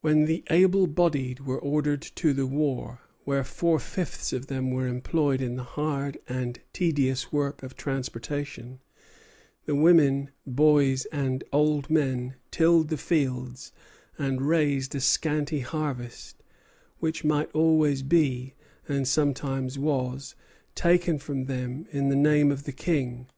[0.00, 4.88] When the able bodied were ordered to the war, where four fifths of them were
[4.88, 8.80] employed in the hard and tedious work of transportation,
[9.66, 13.70] the women, boys, and old men tilled the fields
[14.18, 16.42] and raised a scanty harvest,
[16.98, 18.54] which always might be,
[18.88, 20.34] and sometimes was,
[20.74, 23.28] taken from them in the name of the King.